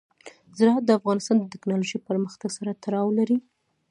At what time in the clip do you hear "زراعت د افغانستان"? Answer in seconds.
0.57-1.35